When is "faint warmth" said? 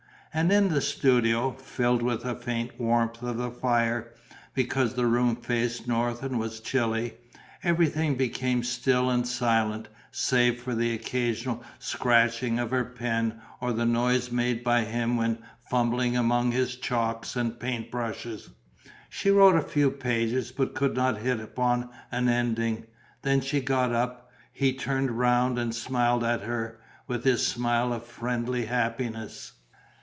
2.35-3.21